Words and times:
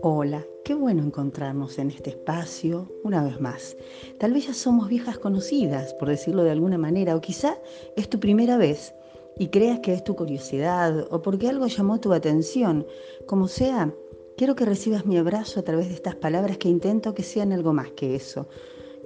Hola, 0.00 0.44
qué 0.64 0.74
bueno 0.74 1.02
encontrarnos 1.02 1.78
en 1.78 1.90
este 1.90 2.10
espacio 2.10 2.88
una 3.04 3.22
vez 3.24 3.40
más. 3.40 3.76
Tal 4.18 4.32
vez 4.32 4.46
ya 4.46 4.54
somos 4.54 4.88
viejas 4.88 5.18
conocidas, 5.18 5.94
por 5.94 6.08
decirlo 6.08 6.44
de 6.44 6.52
alguna 6.52 6.78
manera, 6.78 7.16
o 7.16 7.20
quizá 7.20 7.58
es 7.96 8.08
tu 8.08 8.20
primera 8.20 8.56
vez 8.56 8.94
y 9.38 9.48
creas 9.48 9.80
que 9.80 9.92
es 9.92 10.04
tu 10.04 10.16
curiosidad 10.16 11.06
o 11.10 11.22
porque 11.22 11.48
algo 11.48 11.66
llamó 11.66 12.00
tu 12.00 12.12
atención. 12.12 12.86
Como 13.26 13.48
sea, 13.48 13.94
quiero 14.36 14.54
que 14.54 14.64
recibas 14.64 15.06
mi 15.06 15.18
abrazo 15.18 15.60
a 15.60 15.64
través 15.64 15.88
de 15.88 15.94
estas 15.94 16.14
palabras 16.14 16.58
que 16.58 16.68
intento 16.68 17.14
que 17.14 17.22
sean 17.22 17.52
algo 17.52 17.72
más 17.72 17.90
que 17.90 18.14
eso, 18.14 18.48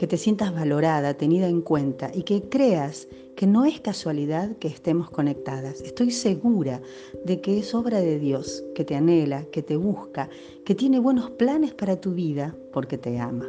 que 0.01 0.07
te 0.07 0.17
sientas 0.17 0.55
valorada, 0.55 1.13
tenida 1.13 1.47
en 1.47 1.61
cuenta 1.61 2.11
y 2.15 2.23
que 2.23 2.49
creas 2.49 3.07
que 3.37 3.47
no 3.47 3.67
es 3.67 3.83
casualidad 3.83 4.57
que 4.57 4.67
estemos 4.67 5.11
conectadas. 5.11 5.83
Estoy 5.83 6.11
segura 6.11 6.81
de 7.27 7.43
que 7.43 7.59
es 7.59 7.75
obra 7.75 8.01
de 8.01 8.19
Dios, 8.19 8.65
que 8.75 8.83
te 8.83 8.97
anhela, 8.97 9.45
que 9.53 9.63
te 9.63 9.77
busca, 9.77 10.31
que 10.65 10.75
tiene 10.75 11.01
buenos 11.01 11.29
planes 11.33 11.75
para 11.75 12.01
tu 12.01 12.13
vida 12.13 12.57
porque 12.73 12.97
te 12.97 13.19
ama. 13.19 13.47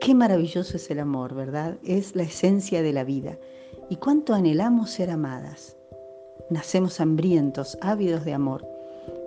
Qué 0.00 0.14
maravilloso 0.14 0.76
es 0.76 0.88
el 0.88 1.00
amor, 1.00 1.34
¿verdad? 1.34 1.76
Es 1.82 2.14
la 2.14 2.22
esencia 2.22 2.80
de 2.80 2.92
la 2.92 3.02
vida. 3.02 3.36
Y 3.90 3.96
cuánto 3.96 4.34
anhelamos 4.34 4.88
ser 4.88 5.10
amadas. 5.10 5.76
Nacemos 6.48 7.00
hambrientos, 7.00 7.76
ávidos 7.80 8.24
de 8.24 8.34
amor. 8.34 8.64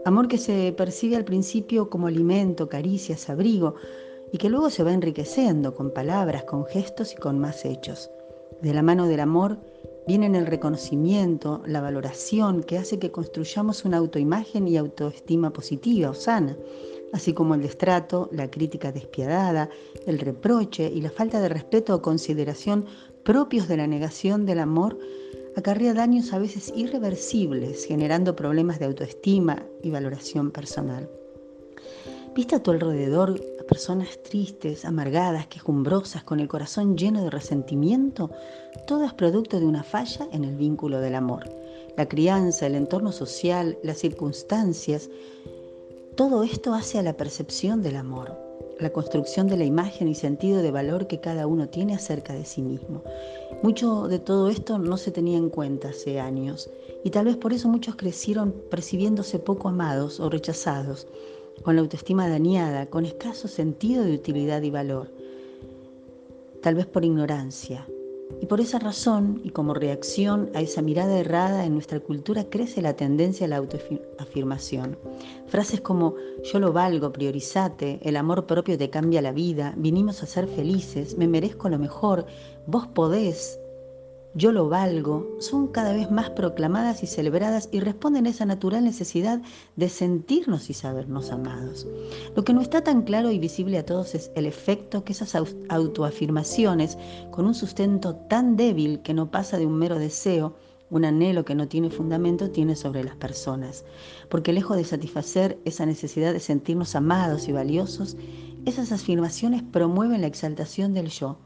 Amor 0.05 0.29
que 0.29 0.37
se 0.37 0.73
percibe 0.77 1.17
al 1.17 1.25
principio 1.25 1.89
como 1.89 2.07
alimento, 2.07 2.69
caricias, 2.69 3.29
abrigo, 3.29 3.75
y 4.35 4.37
que 4.37 4.49
luego 4.49 4.69
se 4.69 4.83
va 4.83 4.91
enriqueciendo 4.91 5.75
con 5.75 5.91
palabras, 5.91 6.43
con 6.43 6.65
gestos 6.65 7.13
y 7.13 7.15
con 7.15 7.39
más 7.39 7.63
hechos. 7.63 8.09
De 8.61 8.73
la 8.73 8.81
mano 8.81 9.07
del 9.07 9.21
amor 9.21 9.59
vienen 10.09 10.35
el 10.35 10.45
reconocimiento, 10.45 11.63
la 11.65 11.79
valoración 11.79 12.61
que 12.61 12.77
hace 12.77 12.99
que 12.99 13.13
construyamos 13.13 13.85
una 13.85 13.95
autoimagen 13.95 14.67
y 14.67 14.75
autoestima 14.75 15.53
positiva 15.53 16.09
o 16.09 16.13
sana, 16.13 16.57
así 17.13 17.31
como 17.31 17.55
el 17.55 17.61
destrato, 17.61 18.27
la 18.33 18.51
crítica 18.51 18.91
despiadada, 18.91 19.69
el 20.05 20.19
reproche 20.19 20.91
y 20.93 20.99
la 20.99 21.11
falta 21.11 21.39
de 21.39 21.47
respeto 21.47 21.95
o 21.95 22.01
consideración 22.01 22.87
propios 23.23 23.69
de 23.69 23.77
la 23.77 23.87
negación 23.87 24.45
del 24.45 24.59
amor 24.59 24.99
acarrea 25.55 25.93
daños 25.93 26.33
a 26.33 26.39
veces 26.39 26.73
irreversibles, 26.75 27.85
generando 27.85 28.35
problemas 28.35 28.79
de 28.79 28.85
autoestima 28.87 29.63
y 29.81 29.91
valoración 29.91 30.51
personal. 30.51 31.09
¿Viste 32.35 32.57
a 32.57 32.61
tu 32.61 32.71
alrededor 32.71 33.39
personas 33.65 34.21
tristes, 34.23 34.85
amargadas, 34.85 35.47
quejumbrosas, 35.47 36.23
con 36.23 36.39
el 36.39 36.47
corazón 36.47 36.97
lleno 36.97 37.23
de 37.23 37.29
resentimiento? 37.29 38.31
Todo 38.87 39.05
es 39.05 39.13
producto 39.13 39.59
de 39.59 39.65
una 39.65 39.83
falla 39.83 40.27
en 40.31 40.43
el 40.43 40.55
vínculo 40.55 40.99
del 40.99 41.15
amor. 41.15 41.49
La 41.97 42.07
crianza, 42.07 42.67
el 42.67 42.75
entorno 42.75 43.11
social, 43.11 43.77
las 43.83 43.99
circunstancias, 43.99 45.09
todo 46.15 46.43
esto 46.43 46.73
hace 46.73 46.97
a 46.97 47.03
la 47.03 47.17
percepción 47.17 47.81
del 47.81 47.97
amor, 47.97 48.37
la 48.79 48.91
construcción 48.91 49.47
de 49.47 49.57
la 49.57 49.65
imagen 49.65 50.07
y 50.07 50.15
sentido 50.15 50.61
de 50.61 50.71
valor 50.71 51.07
que 51.07 51.19
cada 51.19 51.45
uno 51.45 51.67
tiene 51.67 51.93
acerca 51.93 52.33
de 52.33 52.45
sí 52.45 52.61
mismo. 52.61 53.03
Mucho 53.63 54.07
de 54.07 54.19
todo 54.19 54.49
esto 54.49 54.77
no 54.77 54.97
se 54.97 55.11
tenía 55.11 55.37
en 55.37 55.49
cuenta 55.49 55.89
hace 55.89 56.19
años 56.19 56.69
y 57.03 57.09
tal 57.09 57.25
vez 57.25 57.37
por 57.37 57.51
eso 57.53 57.67
muchos 57.67 57.95
crecieron 57.95 58.53
percibiéndose 58.69 59.39
poco 59.39 59.69
amados 59.69 60.19
o 60.19 60.29
rechazados 60.29 61.07
con 61.63 61.75
la 61.75 61.81
autoestima 61.81 62.29
dañada, 62.29 62.87
con 62.87 63.05
escaso 63.05 63.47
sentido 63.47 64.03
de 64.03 64.13
utilidad 64.13 64.61
y 64.61 64.71
valor, 64.71 65.11
tal 66.61 66.75
vez 66.75 66.85
por 66.85 67.05
ignorancia. 67.05 67.85
Y 68.41 68.47
por 68.47 68.59
esa 68.59 68.79
razón, 68.79 69.39
y 69.43 69.51
como 69.51 69.73
reacción 69.73 70.49
a 70.55 70.61
esa 70.61 70.81
mirada 70.81 71.17
errada 71.19 71.65
en 71.65 71.73
nuestra 71.73 71.99
cultura, 71.99 72.45
crece 72.49 72.81
la 72.81 72.95
tendencia 72.95 73.45
a 73.45 73.49
la 73.49 73.57
autoafirmación. 73.57 74.97
Frases 75.47 75.79
como 75.81 76.15
yo 76.43 76.59
lo 76.59 76.73
valgo, 76.73 77.11
priorizate, 77.11 77.99
el 78.01 78.17
amor 78.17 78.45
propio 78.47 78.77
te 78.77 78.89
cambia 78.89 79.21
la 79.21 79.31
vida, 79.31 79.73
vinimos 79.77 80.23
a 80.23 80.25
ser 80.25 80.47
felices, 80.47 81.17
me 81.17 81.27
merezco 81.27 81.69
lo 81.69 81.77
mejor, 81.77 82.25
vos 82.65 82.87
podés, 82.87 83.59
yo 84.37 84.51
lo 84.51 84.67
valgo, 84.67 85.37
son 85.39 85.67
cada 85.69 85.93
vez 85.93 86.11
más 86.11 86.29
proclamadas 86.29 87.03
y 87.03 87.07
celebradas 87.07 87.69
y 87.71 87.79
responden 87.79 88.25
a 88.25 88.29
esa 88.29 88.45
natural 88.45 88.83
necesidad 88.83 89.41
de 89.77 89.87
sentirnos 89.87 90.69
y 90.69 90.73
sabernos 90.73 91.31
amados. 91.31 91.87
Lo 92.35 92.43
que 92.43 92.53
no 92.53 92.59
está 92.59 92.83
tan 92.83 93.03
claro 93.03 93.31
y 93.31 93.39
visible 93.39 93.77
a 93.77 93.85
todos 93.85 94.13
es 94.13 94.31
el 94.35 94.45
efecto 94.45 95.05
que 95.05 95.13
esas 95.13 95.37
autoafirmaciones, 95.69 96.97
con 97.31 97.45
un 97.45 97.55
sustento 97.55 98.15
tan 98.15 98.57
débil 98.57 99.01
que 99.03 99.13
no 99.13 99.31
pasa 99.31 99.57
de 99.57 99.65
un 99.65 99.77
mero 99.77 99.99
deseo, 99.99 100.57
un 100.89 101.05
anhelo 101.05 101.45
que 101.45 101.55
no 101.55 101.69
tiene 101.69 101.89
fundamento, 101.89 102.51
tiene 102.51 102.75
sobre 102.75 103.05
las 103.05 103.15
personas. 103.15 103.85
Porque 104.29 104.51
lejos 104.51 104.75
de 104.75 104.83
satisfacer 104.83 105.57
esa 105.63 105.85
necesidad 105.85 106.33
de 106.33 106.41
sentirnos 106.41 106.93
amados 106.95 107.47
y 107.47 107.53
valiosos, 107.53 108.17
esas 108.65 108.91
afirmaciones 108.91 109.63
promueven 109.63 110.19
la 110.19 110.27
exaltación 110.27 110.93
del 110.93 111.07
yo 111.07 111.37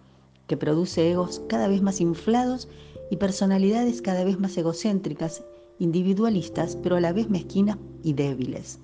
que 0.50 0.58
produce 0.58 1.12
egos 1.12 1.44
cada 1.48 1.68
vez 1.68 1.84
más 1.84 2.02
inflados 2.02 2.68
y 3.12 3.18
personalidades 3.18 4.02
cada 4.02 4.24
vez 4.24 4.40
más 4.40 4.58
egocéntricas, 4.58 5.44
individualistas, 5.78 6.76
pero 6.76 6.96
a 6.96 7.00
la 7.00 7.14
vez 7.14 7.30
mezquinas 7.30 7.78
y 8.04 8.14
débiles. 8.14 8.80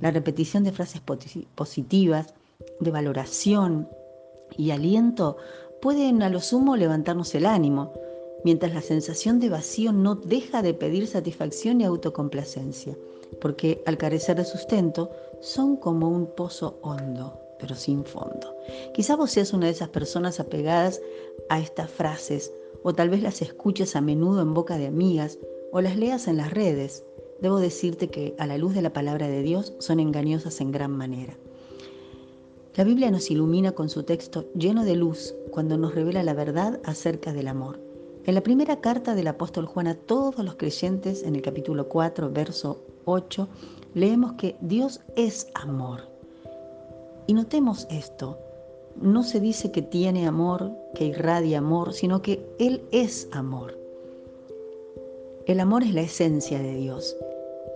La 0.00 0.10
repetición 0.10 0.64
de 0.64 0.72
frases 0.72 1.00
positivas, 1.54 2.34
de 2.80 2.90
valoración 2.90 3.88
y 4.58 4.72
aliento 4.72 5.36
pueden 5.80 6.20
a 6.22 6.28
lo 6.28 6.40
sumo 6.40 6.76
levantarnos 6.76 7.32
el 7.36 7.46
ánimo, 7.46 7.92
mientras 8.44 8.74
la 8.74 8.82
sensación 8.82 9.38
de 9.38 9.50
vacío 9.50 9.92
no 9.92 10.16
deja 10.16 10.62
de 10.62 10.74
pedir 10.74 11.06
satisfacción 11.06 11.80
y 11.80 11.84
autocomplacencia, 11.84 12.96
porque 13.40 13.84
al 13.86 13.98
carecer 13.98 14.36
de 14.36 14.44
sustento 14.44 15.12
son 15.40 15.76
como 15.76 16.08
un 16.08 16.26
pozo 16.26 16.76
hondo 16.82 17.43
pero 17.58 17.74
sin 17.74 18.04
fondo. 18.04 18.54
Quizá 18.94 19.16
vos 19.16 19.30
seas 19.30 19.52
una 19.52 19.66
de 19.66 19.72
esas 19.72 19.88
personas 19.88 20.40
apegadas 20.40 21.00
a 21.48 21.60
estas 21.60 21.90
frases, 21.90 22.52
o 22.82 22.94
tal 22.94 23.10
vez 23.10 23.22
las 23.22 23.42
escuches 23.42 23.96
a 23.96 24.00
menudo 24.00 24.42
en 24.42 24.54
boca 24.54 24.78
de 24.78 24.86
amigas, 24.86 25.38
o 25.72 25.80
las 25.80 25.96
leas 25.96 26.28
en 26.28 26.36
las 26.36 26.52
redes. 26.52 27.04
Debo 27.40 27.58
decirte 27.58 28.08
que 28.08 28.34
a 28.38 28.46
la 28.46 28.58
luz 28.58 28.74
de 28.74 28.82
la 28.82 28.92
palabra 28.92 29.28
de 29.28 29.42
Dios 29.42 29.74
son 29.78 30.00
engañosas 30.00 30.60
en 30.60 30.70
gran 30.70 30.92
manera. 30.92 31.36
La 32.76 32.84
Biblia 32.84 33.10
nos 33.10 33.30
ilumina 33.30 33.72
con 33.72 33.88
su 33.88 34.02
texto 34.02 34.50
lleno 34.54 34.84
de 34.84 34.96
luz 34.96 35.34
cuando 35.50 35.78
nos 35.78 35.94
revela 35.94 36.22
la 36.22 36.34
verdad 36.34 36.80
acerca 36.84 37.32
del 37.32 37.48
amor. 37.48 37.78
En 38.26 38.34
la 38.34 38.40
primera 38.40 38.80
carta 38.80 39.14
del 39.14 39.28
apóstol 39.28 39.66
Juan 39.66 39.86
a 39.86 39.94
todos 39.94 40.42
los 40.44 40.56
creyentes, 40.56 41.22
en 41.22 41.36
el 41.36 41.42
capítulo 41.42 41.88
4, 41.88 42.30
verso 42.32 42.82
8, 43.04 43.48
leemos 43.94 44.32
que 44.32 44.56
Dios 44.60 45.00
es 45.14 45.48
amor. 45.54 46.13
Y 47.26 47.32
notemos 47.32 47.86
esto, 47.90 48.38
no 48.96 49.22
se 49.22 49.40
dice 49.40 49.70
que 49.72 49.80
tiene 49.80 50.26
amor, 50.26 50.72
que 50.94 51.06
irradia 51.06 51.58
amor, 51.58 51.94
sino 51.94 52.20
que 52.20 52.46
Él 52.58 52.82
es 52.92 53.28
amor. 53.32 53.78
El 55.46 55.60
amor 55.60 55.84
es 55.84 55.94
la 55.94 56.02
esencia 56.02 56.58
de 56.60 56.74
Dios 56.74 57.16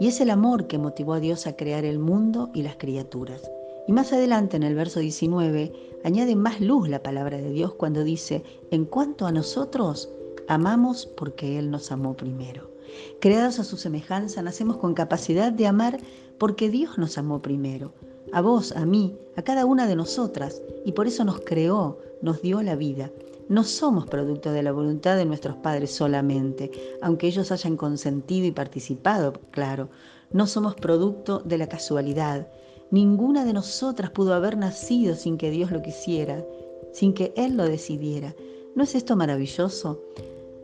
y 0.00 0.06
es 0.06 0.20
el 0.20 0.30
amor 0.30 0.66
que 0.66 0.78
motivó 0.78 1.14
a 1.14 1.20
Dios 1.20 1.46
a 1.46 1.56
crear 1.56 1.84
el 1.84 1.98
mundo 1.98 2.50
y 2.52 2.62
las 2.62 2.76
criaturas. 2.76 3.50
Y 3.86 3.92
más 3.92 4.12
adelante 4.12 4.56
en 4.56 4.62
el 4.62 4.74
verso 4.74 5.00
19 5.00 5.72
añade 6.04 6.36
más 6.36 6.60
luz 6.60 6.88
la 6.88 7.02
palabra 7.02 7.38
de 7.38 7.50
Dios 7.50 7.72
cuando 7.74 8.04
dice, 8.04 8.42
en 8.70 8.84
cuanto 8.84 9.26
a 9.26 9.32
nosotros, 9.32 10.10
amamos 10.46 11.06
porque 11.06 11.58
Él 11.58 11.70
nos 11.70 11.90
amó 11.90 12.14
primero. 12.14 12.70
Creados 13.18 13.58
a 13.58 13.64
su 13.64 13.78
semejanza, 13.78 14.42
nacemos 14.42 14.76
con 14.76 14.92
capacidad 14.92 15.52
de 15.52 15.66
amar 15.66 15.98
porque 16.36 16.68
Dios 16.68 16.98
nos 16.98 17.16
amó 17.16 17.40
primero 17.40 17.92
a 18.32 18.40
vos, 18.40 18.72
a 18.72 18.84
mí, 18.84 19.16
a 19.36 19.42
cada 19.42 19.64
una 19.66 19.86
de 19.86 19.96
nosotras, 19.96 20.62
y 20.84 20.92
por 20.92 21.06
eso 21.06 21.24
nos 21.24 21.40
creó, 21.40 21.98
nos 22.22 22.42
dio 22.42 22.62
la 22.62 22.76
vida. 22.76 23.10
No 23.48 23.64
somos 23.64 24.06
producto 24.06 24.52
de 24.52 24.62
la 24.62 24.72
voluntad 24.72 25.16
de 25.16 25.24
nuestros 25.24 25.56
padres 25.56 25.90
solamente, 25.90 26.70
aunque 27.00 27.26
ellos 27.26 27.50
hayan 27.50 27.76
consentido 27.76 28.46
y 28.46 28.50
participado, 28.50 29.32
claro. 29.50 29.88
No 30.30 30.46
somos 30.46 30.74
producto 30.74 31.38
de 31.38 31.56
la 31.56 31.66
casualidad. 31.66 32.48
Ninguna 32.90 33.46
de 33.46 33.54
nosotras 33.54 34.10
pudo 34.10 34.34
haber 34.34 34.58
nacido 34.58 35.14
sin 35.14 35.38
que 35.38 35.50
Dios 35.50 35.70
lo 35.70 35.80
quisiera, 35.80 36.44
sin 36.92 37.14
que 37.14 37.32
Él 37.36 37.56
lo 37.56 37.64
decidiera. 37.64 38.34
¿No 38.74 38.84
es 38.84 38.94
esto 38.94 39.16
maravilloso? 39.16 40.02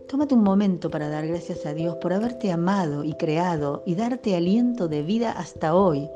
Tómate 0.08 0.34
un 0.34 0.42
momento 0.42 0.90
para 0.90 1.08
dar 1.08 1.26
gracias 1.26 1.64
a 1.64 1.72
Dios 1.72 1.96
por 1.96 2.12
haberte 2.12 2.52
amado 2.52 3.02
y 3.02 3.14
creado 3.14 3.82
y 3.86 3.94
darte 3.94 4.36
aliento 4.36 4.88
de 4.88 5.02
vida 5.02 5.32
hasta 5.32 5.74
hoy. 5.74 6.08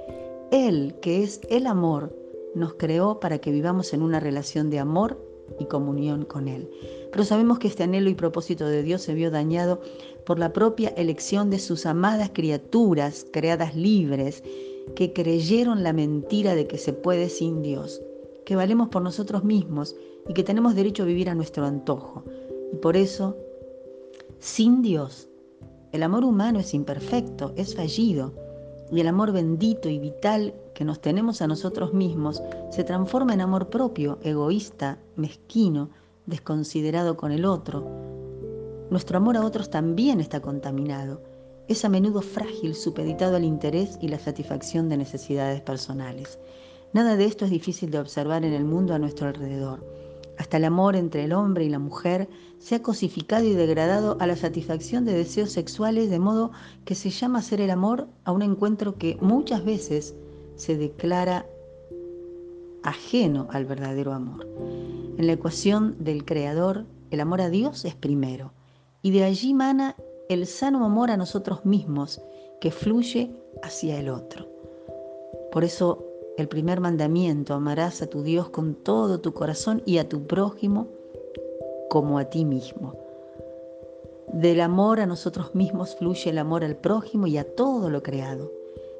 Él, 0.50 0.94
que 1.02 1.22
es 1.22 1.40
el 1.50 1.66
amor, 1.66 2.16
nos 2.54 2.74
creó 2.74 3.20
para 3.20 3.38
que 3.38 3.52
vivamos 3.52 3.92
en 3.92 4.02
una 4.02 4.20
relación 4.20 4.70
de 4.70 4.78
amor 4.78 5.22
y 5.58 5.66
comunión 5.66 6.24
con 6.24 6.48
Él. 6.48 6.70
Pero 7.12 7.24
sabemos 7.24 7.58
que 7.58 7.68
este 7.68 7.82
anhelo 7.82 8.10
y 8.10 8.14
propósito 8.14 8.66
de 8.66 8.82
Dios 8.82 9.02
se 9.02 9.14
vio 9.14 9.30
dañado 9.30 9.80
por 10.24 10.38
la 10.38 10.52
propia 10.52 10.90
elección 10.90 11.50
de 11.50 11.58
sus 11.58 11.86
amadas 11.86 12.30
criaturas, 12.32 13.26
creadas 13.32 13.74
libres, 13.74 14.42
que 14.94 15.12
creyeron 15.12 15.82
la 15.82 15.92
mentira 15.92 16.54
de 16.54 16.66
que 16.66 16.78
se 16.78 16.92
puede 16.92 17.28
sin 17.28 17.62
Dios, 17.62 18.02
que 18.44 18.56
valemos 18.56 18.88
por 18.88 19.02
nosotros 19.02 19.44
mismos 19.44 19.96
y 20.28 20.32
que 20.34 20.44
tenemos 20.44 20.74
derecho 20.74 21.02
a 21.02 21.06
vivir 21.06 21.28
a 21.28 21.34
nuestro 21.34 21.64
antojo. 21.64 22.24
Y 22.72 22.76
por 22.76 22.96
eso, 22.96 23.36
sin 24.38 24.82
Dios, 24.82 25.28
El 25.90 26.02
amor 26.02 26.22
humano 26.24 26.60
es 26.60 26.74
imperfecto, 26.74 27.54
es 27.56 27.74
fallido, 27.74 28.34
y 28.90 29.00
el 29.00 29.08
amor 29.08 29.32
bendito 29.32 29.88
y 29.88 29.98
vital 29.98 30.54
que 30.74 30.84
nos 30.84 31.00
tenemos 31.00 31.42
a 31.42 31.46
nosotros 31.46 31.92
mismos 31.92 32.42
se 32.70 32.84
transforma 32.84 33.34
en 33.34 33.40
amor 33.40 33.68
propio, 33.68 34.18
egoísta, 34.22 34.98
mezquino, 35.16 35.90
desconsiderado 36.26 37.16
con 37.16 37.32
el 37.32 37.44
otro. 37.44 37.84
Nuestro 38.90 39.18
amor 39.18 39.36
a 39.36 39.44
otros 39.44 39.70
también 39.70 40.20
está 40.20 40.40
contaminado. 40.40 41.20
Es 41.68 41.84
a 41.84 41.88
menudo 41.88 42.22
frágil, 42.22 42.74
supeditado 42.74 43.36
al 43.36 43.44
interés 43.44 43.98
y 44.00 44.08
la 44.08 44.18
satisfacción 44.18 44.88
de 44.88 44.96
necesidades 44.96 45.60
personales. 45.60 46.38
Nada 46.94 47.16
de 47.16 47.26
esto 47.26 47.44
es 47.44 47.50
difícil 47.50 47.90
de 47.90 47.98
observar 47.98 48.44
en 48.46 48.54
el 48.54 48.64
mundo 48.64 48.94
a 48.94 48.98
nuestro 48.98 49.28
alrededor. 49.28 49.84
Hasta 50.38 50.56
el 50.56 50.64
amor 50.64 50.94
entre 50.94 51.24
el 51.24 51.32
hombre 51.32 51.64
y 51.64 51.68
la 51.68 51.80
mujer 51.80 52.28
se 52.58 52.76
ha 52.76 52.82
cosificado 52.82 53.44
y 53.44 53.54
degradado 53.54 54.16
a 54.20 54.26
la 54.26 54.36
satisfacción 54.36 55.04
de 55.04 55.12
deseos 55.12 55.50
sexuales, 55.50 56.10
de 56.10 56.20
modo 56.20 56.52
que 56.84 56.94
se 56.94 57.10
llama 57.10 57.42
ser 57.42 57.60
el 57.60 57.70
amor 57.70 58.06
a 58.24 58.30
un 58.30 58.42
encuentro 58.42 58.96
que 58.96 59.18
muchas 59.20 59.64
veces 59.64 60.14
se 60.54 60.76
declara 60.76 61.44
ajeno 62.84 63.48
al 63.50 63.64
verdadero 63.64 64.12
amor. 64.12 64.46
En 65.18 65.26
la 65.26 65.32
ecuación 65.32 65.96
del 65.98 66.24
Creador, 66.24 66.86
el 67.10 67.20
amor 67.20 67.40
a 67.40 67.50
Dios 67.50 67.84
es 67.84 67.96
primero, 67.96 68.52
y 69.02 69.10
de 69.10 69.24
allí 69.24 69.54
mana 69.54 69.96
el 70.28 70.46
sano 70.46 70.84
amor 70.84 71.10
a 71.10 71.16
nosotros 71.16 71.64
mismos 71.64 72.20
que 72.60 72.70
fluye 72.70 73.32
hacia 73.62 73.98
el 73.98 74.08
otro. 74.08 74.46
Por 75.50 75.64
eso 75.64 76.07
el 76.38 76.48
primer 76.48 76.80
mandamiento, 76.80 77.54
amarás 77.54 78.00
a 78.00 78.06
tu 78.06 78.22
Dios 78.22 78.48
con 78.48 78.74
todo 78.74 79.20
tu 79.20 79.34
corazón 79.34 79.82
y 79.84 79.98
a 79.98 80.08
tu 80.08 80.26
prójimo 80.26 80.86
como 81.90 82.18
a 82.18 82.26
ti 82.26 82.44
mismo. 82.44 82.94
Del 84.32 84.60
amor 84.60 85.00
a 85.00 85.06
nosotros 85.06 85.54
mismos 85.54 85.96
fluye 85.96 86.30
el 86.30 86.38
amor 86.38 86.62
al 86.62 86.76
prójimo 86.76 87.26
y 87.26 87.38
a 87.38 87.44
todo 87.56 87.90
lo 87.90 88.02
creado. 88.02 88.52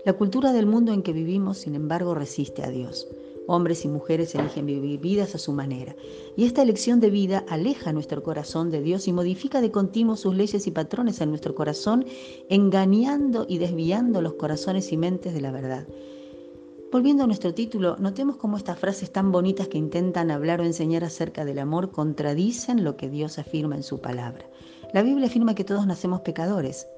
La 0.05 0.15
cultura 0.15 0.53
del 0.53 0.67
mundo 0.67 0.93
en 0.93 1.03
que 1.03 1.13
vivimos, 1.13 1.59
sin 1.59 1.75
embargo, 1.75 2.15
resiste 2.15 2.65
a 2.65 2.71
Dios. 2.71 3.07
Hombres 3.47 3.85
y 3.85 3.89
mujeres 3.89 4.35
eligen 4.35 4.67
vivir 4.67 4.99
vidas 5.01 5.35
a 5.35 5.39
su 5.39 5.53
manera. 5.53 5.95
Y 6.37 6.45
esta 6.45 6.63
elección 6.63 6.99
de 6.99 7.11
vida 7.11 7.45
aleja 7.49 7.93
nuestro 7.93 8.23
corazón 8.23 8.71
de 8.71 8.83
Dios 8.83 9.07
y 9.07 9.13
modifica 9.13 9.61
de 9.61 9.71
continuo 9.71 10.17
sus 10.17 10.35
leyes 10.35 10.67
y 10.67 10.71
patrones 10.71 11.21
en 11.21 11.31
nuestro 11.31 11.55
corazón, 11.55 12.05
engañando 12.49 13.47
y 13.49 13.59
desviando 13.59 14.23
los 14.23 14.35
corazones 14.35 14.93
y 14.93 14.97
mentes 14.97 15.35
de 15.35 15.41
la 15.41 15.53
verdad. 15.53 15.87
Volviendo 16.91 17.25
a 17.25 17.27
nuestro 17.27 17.53
título, 17.53 17.97
notemos 17.99 18.37
cómo 18.37 18.57
estas 18.57 18.79
frases 18.79 19.13
tan 19.13 19.31
bonitas 19.31 19.69
que 19.69 19.77
intentan 19.77 20.31
hablar 20.31 20.63
o 20.63 20.65
enseñar 20.65 21.05
acerca 21.05 21.45
del 21.45 21.59
amor 21.59 21.91
contradicen 21.91 22.83
lo 22.83 22.97
que 22.97 23.11
Dios 23.11 23.39
afirma 23.39 23.77
en 23.77 23.83
su 23.83 24.01
palabra. 24.01 24.49
La 24.95 25.03
Biblia 25.03 25.27
afirma 25.27 25.55
que 25.55 25.65
todos 25.65 25.87
nacemos 25.87 26.23
pecadores, 26.23 26.89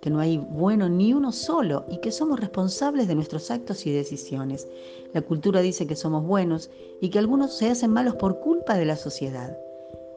que 0.00 0.08
no 0.08 0.20
hay 0.20 0.38
bueno 0.38 0.88
ni 0.88 1.12
uno 1.12 1.30
solo 1.30 1.84
y 1.90 1.98
que 1.98 2.10
somos 2.10 2.40
responsables 2.40 3.06
de 3.06 3.16
nuestros 3.16 3.50
actos 3.50 3.84
y 3.84 3.92
decisiones. 3.92 4.66
La 5.12 5.20
cultura 5.20 5.60
dice 5.60 5.86
que 5.86 5.94
somos 5.94 6.24
buenos 6.24 6.70
y 7.02 7.10
que 7.10 7.18
algunos 7.18 7.52
se 7.52 7.68
hacen 7.68 7.90
malos 7.90 8.14
por 8.16 8.40
culpa 8.40 8.78
de 8.78 8.86
la 8.86 8.96
sociedad. 8.96 9.58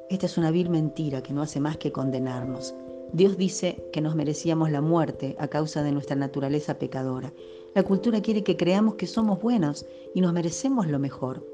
Esta 0.09 0.27
es 0.27 0.38
una 0.38 0.51
vil 0.51 0.69
mentira 0.69 1.21
que 1.21 1.33
no 1.33 1.41
hace 1.41 1.59
más 1.59 1.75
que 1.75 1.91
condenarnos. 1.91 2.73
Dios 3.13 3.38
dice 3.38 3.81
que 3.94 4.01
nos 4.01 4.15
merecíamos 4.15 4.71
la 4.71 4.81
muerte 4.81 5.35
a 5.39 5.47
causa 5.47 5.83
de 5.83 5.91
nuestra 5.91 6.15
naturaleza 6.15 6.77
pecadora. 6.77 7.33
La 7.77 7.83
cultura 7.83 8.21
quiere 8.21 8.44
que 8.44 8.57
creamos 8.57 8.95
que 8.95 9.06
somos 9.06 9.39
buenos 9.39 9.85
y 10.15 10.21
nos 10.21 10.33
merecemos 10.33 10.88
lo 10.88 10.97
mejor. 10.97 11.45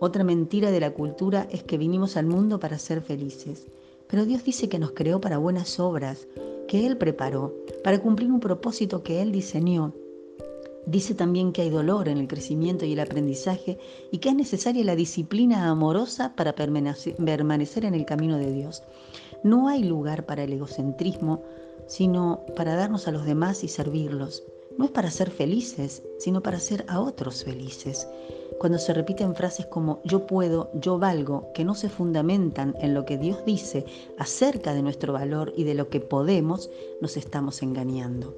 Otra 0.00 0.22
mentira 0.22 0.70
de 0.70 0.80
la 0.80 0.92
cultura 0.92 1.48
es 1.50 1.62
que 1.62 1.78
vinimos 1.78 2.18
al 2.18 2.26
mundo 2.26 2.60
para 2.60 2.78
ser 2.78 3.00
felices. 3.00 3.66
Pero 4.06 4.26
Dios 4.26 4.44
dice 4.44 4.68
que 4.68 4.78
nos 4.78 4.90
creó 4.90 5.18
para 5.18 5.38
buenas 5.38 5.80
obras, 5.80 6.28
que 6.68 6.86
Él 6.86 6.98
preparó, 6.98 7.54
para 7.82 8.02
cumplir 8.02 8.30
un 8.30 8.40
propósito 8.40 9.02
que 9.02 9.22
Él 9.22 9.32
diseñó. 9.32 9.94
Dice 10.84 11.14
también 11.14 11.52
que 11.52 11.62
hay 11.62 11.70
dolor 11.70 12.10
en 12.10 12.18
el 12.18 12.28
crecimiento 12.28 12.84
y 12.84 12.92
el 12.92 13.00
aprendizaje 13.00 13.78
y 14.12 14.18
que 14.18 14.28
es 14.28 14.34
necesaria 14.34 14.84
la 14.84 14.94
disciplina 14.94 15.70
amorosa 15.70 16.36
para 16.36 16.54
permanecer 16.54 17.84
en 17.86 17.94
el 17.94 18.04
camino 18.04 18.36
de 18.36 18.52
Dios. 18.52 18.82
No 19.42 19.68
hay 19.68 19.84
lugar 19.84 20.26
para 20.26 20.44
el 20.44 20.52
egocentrismo, 20.52 21.42
sino 21.86 22.44
para 22.56 22.74
darnos 22.74 23.08
a 23.08 23.10
los 23.10 23.24
demás 23.24 23.64
y 23.64 23.68
servirlos. 23.68 24.44
No 24.78 24.84
es 24.84 24.90
para 24.90 25.10
ser 25.10 25.30
felices, 25.30 26.02
sino 26.18 26.42
para 26.42 26.58
hacer 26.58 26.84
a 26.88 27.00
otros 27.00 27.44
felices. 27.44 28.06
Cuando 28.58 28.78
se 28.78 28.94
repiten 28.94 29.34
frases 29.34 29.66
como 29.66 30.00
yo 30.04 30.26
puedo, 30.26 30.70
yo 30.74 30.98
valgo, 30.98 31.50
que 31.54 31.64
no 31.64 31.74
se 31.74 31.88
fundamentan 31.88 32.74
en 32.80 32.94
lo 32.94 33.04
que 33.04 33.18
Dios 33.18 33.44
dice 33.44 33.84
acerca 34.18 34.74
de 34.74 34.82
nuestro 34.82 35.12
valor 35.12 35.52
y 35.56 35.64
de 35.64 35.74
lo 35.74 35.88
que 35.88 36.00
podemos, 36.00 36.70
nos 37.00 37.16
estamos 37.16 37.62
engañando. 37.62 38.34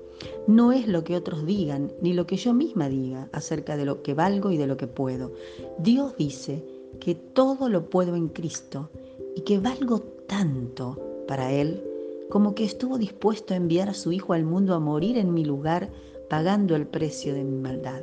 No 0.47 0.73
es 0.73 0.89
lo 0.89 1.05
que 1.05 1.17
otros 1.17 1.47
digan, 1.47 1.93
ni 2.01 2.13
lo 2.13 2.27
que 2.27 2.37
yo 2.37 2.53
misma 2.53 2.89
diga 2.89 3.29
acerca 3.33 3.77
de 3.77 3.85
lo 3.85 4.03
que 4.03 4.15
valgo 4.15 4.51
y 4.51 4.57
de 4.57 4.67
lo 4.67 4.77
que 4.77 4.87
puedo. 4.87 5.33
Dios 5.79 6.17
dice 6.17 6.65
que 7.01 7.15
todo 7.15 7.69
lo 7.69 7.89
puedo 7.91 8.17
en 8.17 8.29
Cristo 8.29 8.91
y 9.37 9.43
que 9.43 9.59
valgo 9.59 10.01
tanto 10.27 11.25
para 11.29 11.53
Él 11.53 11.85
como 12.29 12.55
que 12.55 12.65
estuvo 12.65 12.99
dispuesto 12.99 13.55
a 13.55 13.57
enviar 13.57 13.89
a 13.89 13.95
su 13.95 14.13
Hijo 14.13 14.33
al 14.33 14.45
mundo 14.45 14.75
a 14.75 14.81
morir 14.81 15.17
en 15.17 15.33
mi 15.33 15.45
lugar 15.45 15.91
pagando 16.29 16.77
el 16.77 16.87
precio 16.87 17.35
de 17.35 17.45
mi 17.45 17.57
maldad. 17.57 18.03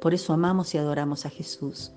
Por 0.00 0.14
eso 0.14 0.32
amamos 0.32 0.74
y 0.74 0.78
adoramos 0.78 1.26
a 1.26 1.30
Jesús. 1.30 1.92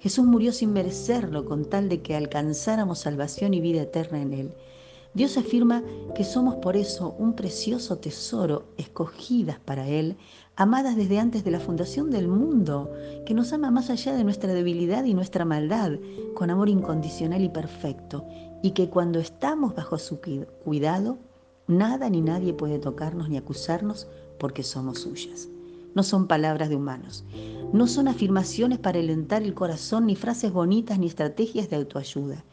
Jesús 0.00 0.24
murió 0.24 0.52
sin 0.52 0.72
merecerlo 0.72 1.44
con 1.44 1.64
tal 1.64 1.88
de 1.88 2.02
que 2.02 2.14
alcanzáramos 2.14 3.00
salvación 3.00 3.52
y 3.54 3.60
vida 3.60 3.82
eterna 3.82 4.20
en 4.22 4.32
Él. 4.32 4.52
Dios 5.14 5.36
afirma 5.36 5.82
que 6.14 6.22
somos 6.22 6.56
por 6.56 6.76
eso 6.76 7.16
un 7.18 7.34
precioso 7.34 7.96
tesoro, 7.96 8.66
escogidas 8.76 9.58
para 9.58 9.88
Él, 9.88 10.16
amadas 10.54 10.96
desde 10.96 11.18
antes 11.18 11.44
de 11.44 11.50
la 11.50 11.60
fundación 11.60 12.10
del 12.10 12.28
mundo, 12.28 12.92
que 13.26 13.34
nos 13.34 13.52
ama 13.52 13.70
más 13.70 13.90
allá 13.90 14.14
de 14.14 14.22
nuestra 14.22 14.52
debilidad 14.52 15.04
y 15.04 15.14
nuestra 15.14 15.44
maldad, 15.44 15.92
con 16.34 16.50
amor 16.50 16.68
incondicional 16.68 17.42
y 17.42 17.48
perfecto, 17.48 18.24
y 18.62 18.72
que 18.72 18.90
cuando 18.90 19.18
estamos 19.18 19.74
bajo 19.74 19.98
su 19.98 20.20
cuidado, 20.20 21.18
nada 21.66 22.08
ni 22.10 22.20
nadie 22.20 22.52
puede 22.52 22.78
tocarnos 22.78 23.28
ni 23.28 23.36
acusarnos 23.36 24.08
porque 24.38 24.62
somos 24.62 25.00
suyas. 25.00 25.48
No 25.94 26.02
son 26.02 26.26
palabras 26.26 26.68
de 26.68 26.76
humanos, 26.76 27.24
no 27.72 27.86
son 27.86 28.08
afirmaciones 28.08 28.78
para 28.78 28.98
alentar 28.98 29.42
el 29.42 29.54
corazón, 29.54 30.06
ni 30.06 30.16
frases 30.16 30.52
bonitas, 30.52 30.98
ni 30.98 31.06
estrategias 31.06 31.68
de 31.68 31.76
autoayuda. 31.76 32.44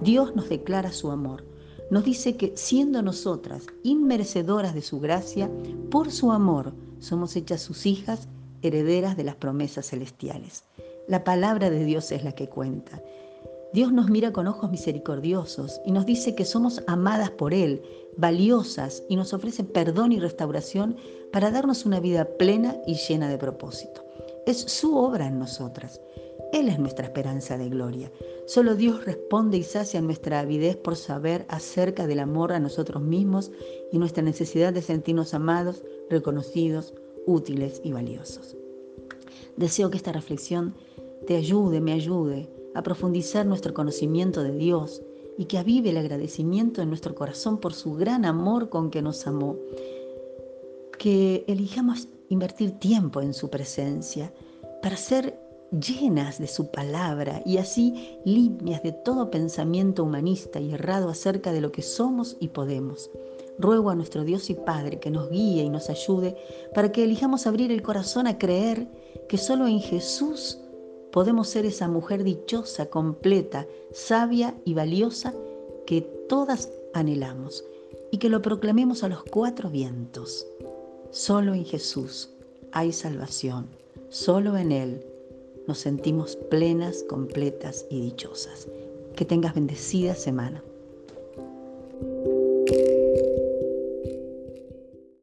Dios 0.00 0.34
nos 0.34 0.48
declara 0.48 0.92
su 0.92 1.10
amor. 1.10 1.44
Nos 1.90 2.04
dice 2.04 2.36
que 2.36 2.56
siendo 2.56 3.02
nosotras 3.02 3.66
inmerecedoras 3.82 4.74
de 4.74 4.82
su 4.82 5.00
gracia, 5.00 5.50
por 5.90 6.10
su 6.10 6.32
amor 6.32 6.72
somos 6.98 7.36
hechas 7.36 7.62
sus 7.62 7.86
hijas, 7.86 8.28
herederas 8.62 9.16
de 9.16 9.24
las 9.24 9.36
promesas 9.36 9.90
celestiales. 9.90 10.64
La 11.06 11.22
palabra 11.22 11.68
de 11.68 11.84
Dios 11.84 12.10
es 12.12 12.24
la 12.24 12.32
que 12.32 12.48
cuenta. 12.48 13.02
Dios 13.74 13.92
nos 13.92 14.08
mira 14.08 14.32
con 14.32 14.46
ojos 14.46 14.70
misericordiosos 14.70 15.80
y 15.84 15.90
nos 15.90 16.06
dice 16.06 16.36
que 16.36 16.44
somos 16.44 16.80
amadas 16.86 17.30
por 17.30 17.52
Él, 17.52 17.82
valiosas 18.16 19.02
y 19.08 19.16
nos 19.16 19.34
ofrece 19.34 19.64
perdón 19.64 20.12
y 20.12 20.20
restauración 20.20 20.96
para 21.32 21.50
darnos 21.50 21.84
una 21.84 21.98
vida 21.98 22.24
plena 22.38 22.76
y 22.86 22.94
llena 22.94 23.28
de 23.28 23.36
propósito. 23.36 24.04
Es 24.46 24.58
su 24.58 24.96
obra 24.96 25.26
en 25.26 25.40
nosotras. 25.40 26.00
Él 26.52 26.68
es 26.68 26.78
nuestra 26.78 27.06
esperanza 27.06 27.58
de 27.58 27.68
gloria. 27.68 28.12
Solo 28.46 28.76
Dios 28.76 29.04
responde 29.04 29.56
y 29.56 29.64
sacia 29.64 30.00
nuestra 30.00 30.38
avidez 30.38 30.76
por 30.76 30.94
saber 30.94 31.44
acerca 31.48 32.06
del 32.06 32.20
amor 32.20 32.52
a 32.52 32.60
nosotros 32.60 33.02
mismos 33.02 33.50
y 33.90 33.98
nuestra 33.98 34.22
necesidad 34.22 34.72
de 34.72 34.82
sentirnos 34.82 35.34
amados, 35.34 35.82
reconocidos, 36.08 36.94
útiles 37.26 37.80
y 37.82 37.90
valiosos. 37.90 38.56
Deseo 39.56 39.90
que 39.90 39.96
esta 39.96 40.12
reflexión 40.12 40.76
te 41.26 41.34
ayude, 41.34 41.80
me 41.80 41.92
ayude 41.92 42.53
a 42.74 42.82
profundizar 42.82 43.46
nuestro 43.46 43.72
conocimiento 43.74 44.42
de 44.42 44.52
Dios 44.52 45.02
y 45.38 45.46
que 45.46 45.58
avive 45.58 45.90
el 45.90 45.96
agradecimiento 45.96 46.82
en 46.82 46.88
nuestro 46.88 47.14
corazón 47.14 47.58
por 47.58 47.74
su 47.74 47.94
gran 47.94 48.24
amor 48.24 48.68
con 48.68 48.90
que 48.90 49.02
nos 49.02 49.26
amó. 49.26 49.56
Que 50.98 51.44
elijamos 51.48 52.08
invertir 52.28 52.78
tiempo 52.78 53.20
en 53.20 53.34
su 53.34 53.50
presencia 53.50 54.32
para 54.82 54.96
ser 54.96 55.38
llenas 55.80 56.38
de 56.38 56.46
su 56.46 56.70
palabra 56.70 57.42
y 57.44 57.58
así 57.58 58.18
limpias 58.24 58.82
de 58.82 58.92
todo 58.92 59.30
pensamiento 59.30 60.04
humanista 60.04 60.60
y 60.60 60.72
errado 60.72 61.08
acerca 61.08 61.52
de 61.52 61.60
lo 61.60 61.72
que 61.72 61.82
somos 61.82 62.36
y 62.40 62.48
podemos. 62.48 63.10
Ruego 63.58 63.90
a 63.90 63.94
nuestro 63.94 64.24
Dios 64.24 64.50
y 64.50 64.54
Padre 64.54 64.98
que 64.98 65.10
nos 65.10 65.30
guíe 65.30 65.62
y 65.62 65.70
nos 65.70 65.90
ayude 65.90 66.36
para 66.74 66.90
que 66.92 67.04
elijamos 67.04 67.46
abrir 67.46 67.70
el 67.70 67.82
corazón 67.82 68.26
a 68.26 68.38
creer 68.38 68.88
que 69.28 69.38
solo 69.38 69.66
en 69.66 69.80
Jesús 69.80 70.58
podemos 71.14 71.48
ser 71.48 71.64
esa 71.64 71.86
mujer 71.86 72.24
dichosa, 72.24 72.86
completa, 72.86 73.68
sabia 73.92 74.52
y 74.64 74.74
valiosa 74.74 75.32
que 75.86 76.00
todas 76.00 76.70
anhelamos 76.92 77.64
y 78.10 78.18
que 78.18 78.28
lo 78.28 78.42
proclamemos 78.42 79.04
a 79.04 79.08
los 79.08 79.22
cuatro 79.22 79.70
vientos. 79.70 80.44
Solo 81.12 81.54
en 81.54 81.64
Jesús 81.64 82.30
hay 82.72 82.92
salvación, 82.92 83.68
solo 84.08 84.56
en 84.56 84.72
Él 84.72 85.06
nos 85.68 85.78
sentimos 85.78 86.34
plenas, 86.34 87.04
completas 87.04 87.86
y 87.90 88.00
dichosas. 88.00 88.66
Que 89.14 89.24
tengas 89.24 89.54
bendecida 89.54 90.16
semana. 90.16 90.64